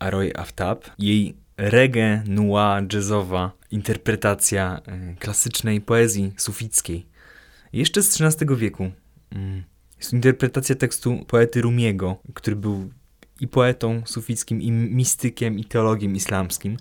[0.00, 0.84] Aroy Aftab.
[0.98, 7.06] Jej reggae, noir, jazzowa interpretacja e, klasycznej poezji sufickiej.
[7.72, 8.90] Jeszcze z XIII wieku.
[9.34, 9.62] Mm,
[9.98, 12.90] Jest interpretacja tekstu poety Rumiego, który był
[13.40, 16.76] i poetą sufickim, i mistykiem, i teologiem islamskim.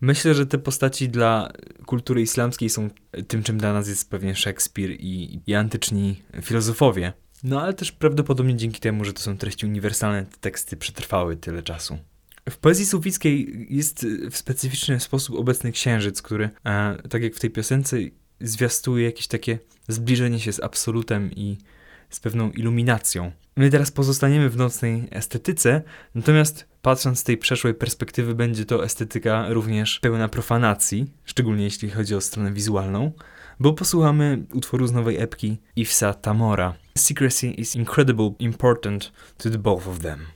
[0.00, 1.52] Myślę, że te postaci dla
[1.86, 2.90] kultury islamskiej są
[3.28, 7.12] tym, czym dla nas jest pewnie Szekspir i, i antyczni filozofowie.
[7.44, 11.62] No ale też prawdopodobnie dzięki temu, że to są treści uniwersalne, te teksty przetrwały tyle
[11.62, 11.98] czasu.
[12.50, 17.50] W poezji sufickiej jest w specyficzny sposób obecny księżyc, który, e, tak jak w tej
[17.50, 17.96] piosence,
[18.40, 19.58] zwiastuje jakieś takie
[19.88, 21.58] zbliżenie się z absolutem i
[22.16, 23.32] z pewną iluminacją.
[23.56, 25.82] My teraz pozostaniemy w nocnej estetyce,
[26.14, 32.14] natomiast patrząc z tej przeszłej perspektywy, będzie to estetyka również pełna profanacji, szczególnie jeśli chodzi
[32.14, 33.12] o stronę wizualną,
[33.60, 36.74] bo posłuchamy utworu z nowej epki Ifsa Tamora.
[36.98, 40.35] Secrecy is incredibly important to the both of them.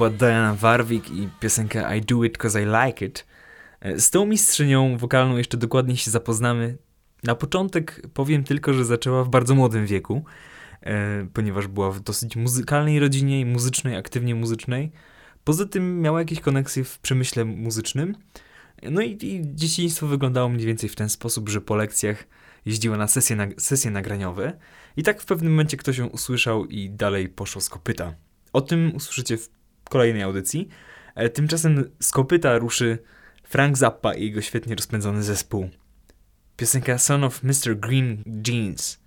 [0.00, 3.26] Była Diana Warwick i piosenka I Do It Cause I Like It.
[3.80, 6.78] E, Z tą mistrzynią wokalną jeszcze dokładnie się zapoznamy.
[7.24, 10.24] Na początek powiem tylko, że zaczęła w bardzo młodym wieku,
[10.82, 14.92] e, ponieważ była w dosyć muzykalnej rodzinie muzycznej, aktywnie muzycznej.
[15.44, 18.14] Poza tym miała jakieś koneksje w przemyśle muzycznym.
[18.90, 22.24] No i, i dzieciństwo wyglądało mniej więcej w ten sposób, że po lekcjach
[22.66, 24.52] jeździła na sesje, nag- sesje nagraniowe
[24.96, 28.14] i tak w pewnym momencie ktoś ją usłyszał i dalej poszło z kopyta.
[28.52, 29.59] O tym usłyszycie w
[29.90, 30.68] kolejnej audycji.
[31.14, 32.98] E, Tymczasem z kopyta ruszy
[33.44, 35.70] Frank Zappa i jego świetnie rozpędzony zespół.
[36.56, 37.76] Piosenka Son of Mr.
[37.76, 39.00] Green Jeans.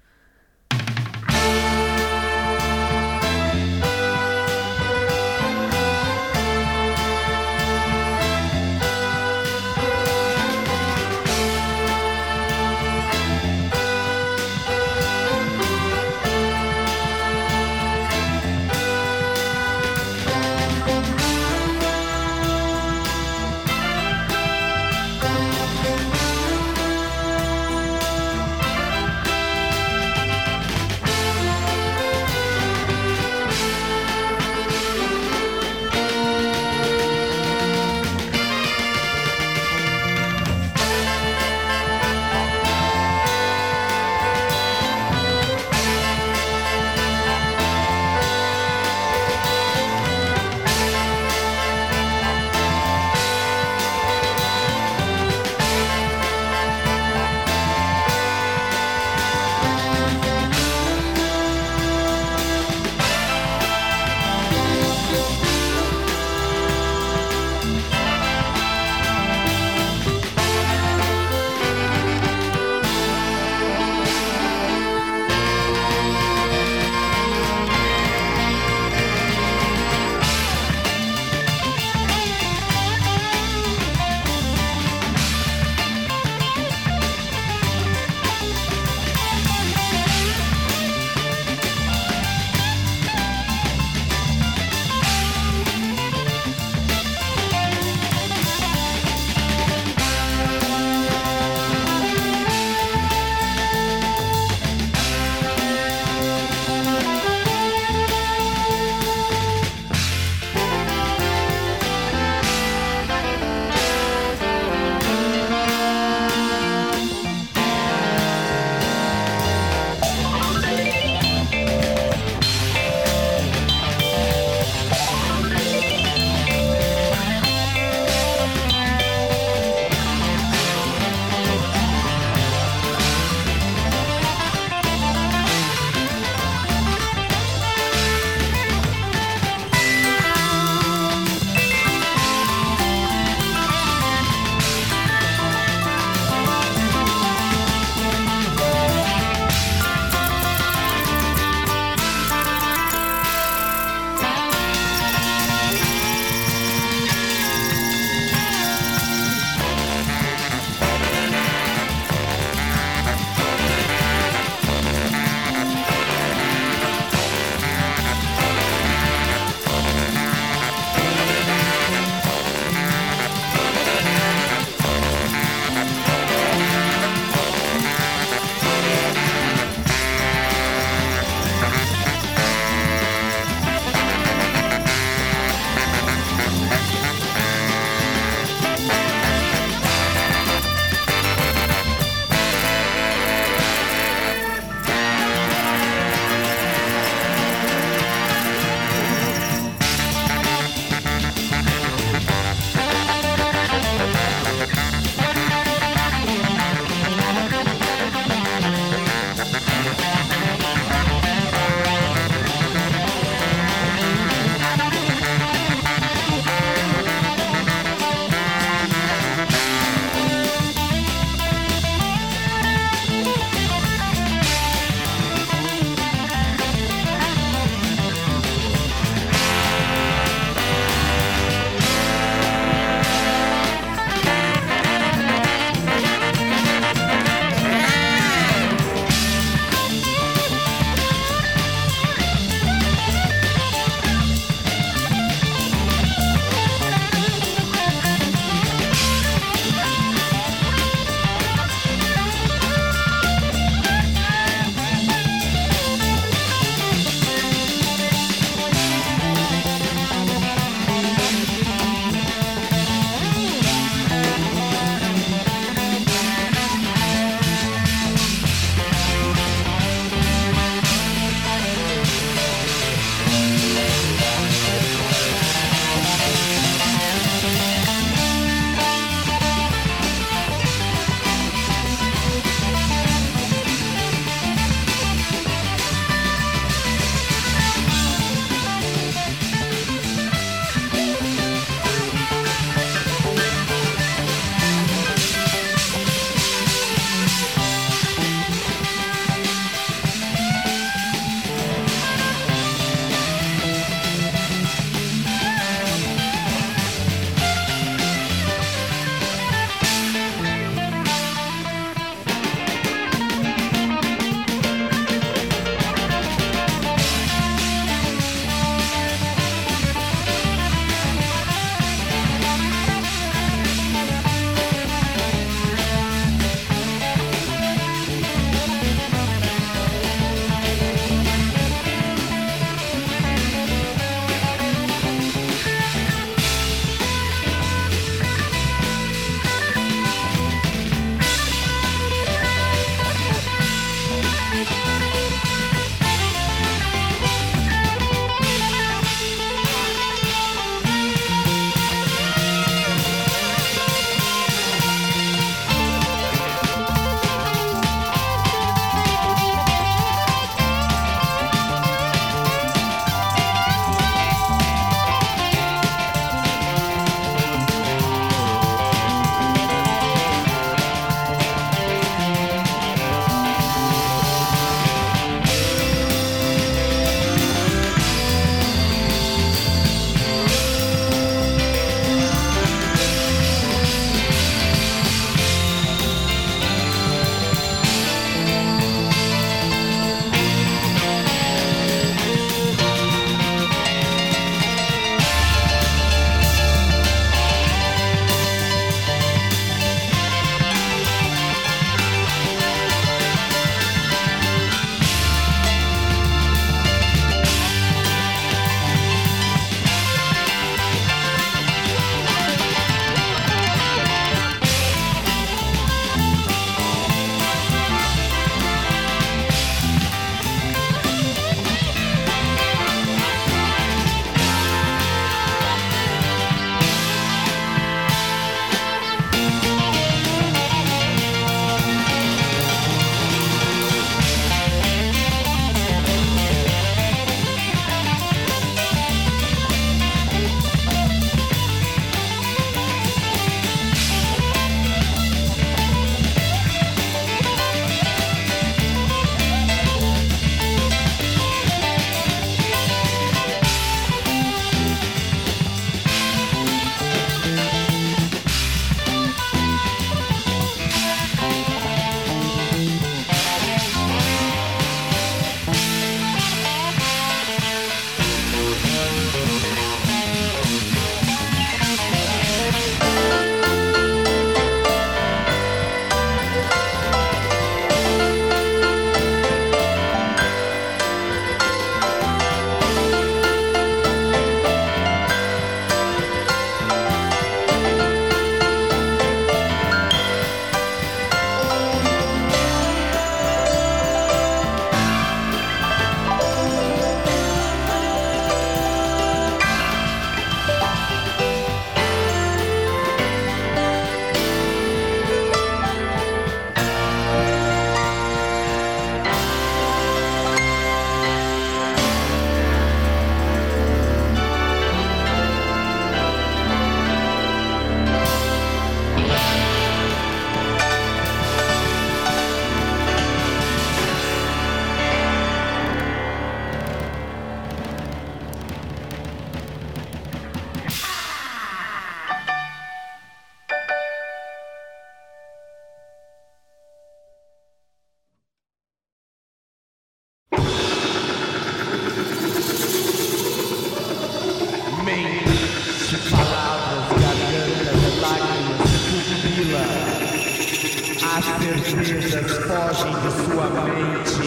[551.43, 554.43] Certezas fogem de sua mente.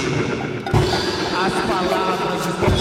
[1.37, 2.76] As palavras estão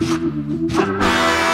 [0.00, 1.53] oh you.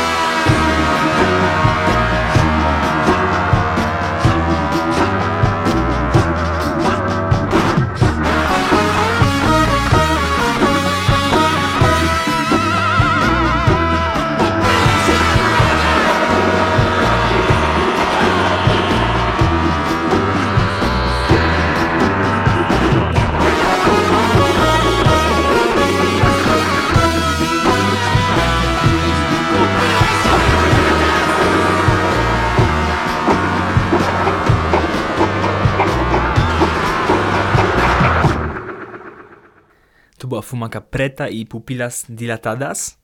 [40.61, 42.99] To była Fumaka Preta i Pupilas Dilatadas.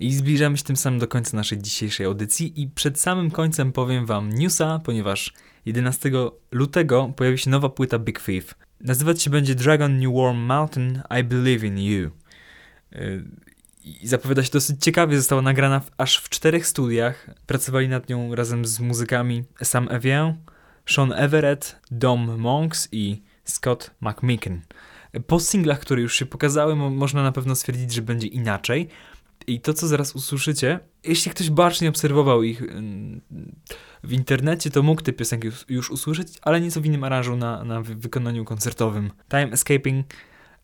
[0.00, 4.06] I zbliżamy się tym samym do końca naszej dzisiejszej audycji i przed samym końcem powiem
[4.06, 5.32] wam newsa, ponieważ
[5.66, 6.10] 11
[6.50, 8.54] lutego pojawi się nowa płyta Big Thief.
[8.80, 12.10] Nazywać się będzie Dragon New Warm Mountain I Believe in You.
[12.92, 13.24] Yy,
[13.84, 17.30] I zapowiada się dosyć ciekawie, została nagrana w, aż w czterech studiach.
[17.46, 20.34] Pracowali nad nią razem z muzykami Sam Evian,
[20.86, 24.60] Sean Everett, Dom Monks i Scott McMicken.
[25.26, 28.88] Po singlach, które już się pokazały, mo można na pewno stwierdzić, że będzie inaczej.
[29.46, 33.20] I to, co zaraz usłyszycie, jeśli ktoś bacznie obserwował ich mm,
[34.04, 37.82] w internecie, to mógł te piosenki już usłyszeć, ale nieco w innym aranżu na, na
[37.82, 39.10] wykonaniu koncertowym.
[39.28, 40.06] Time Escaping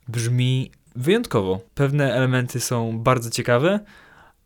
[0.09, 1.61] brzmi wyjątkowo.
[1.75, 3.81] Pewne elementy są bardzo ciekawe,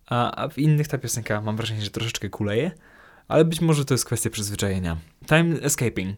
[0.06, 2.70] a, a w innych ta piosenka mam wrażenie, że troszeczkę kuleje,
[3.28, 4.96] ale być może to jest kwestia przyzwyczajenia.
[5.26, 6.16] Time Escaping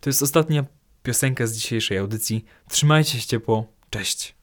[0.00, 0.64] to jest ostatnia
[1.06, 2.44] piosenkę z dzisiejszej audycji.
[2.68, 4.34] Trzymajcie się ciepło, cześć!